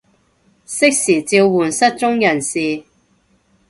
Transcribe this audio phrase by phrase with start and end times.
[0.03, 0.09] 適時召
[1.47, 2.83] 喚失蹤人士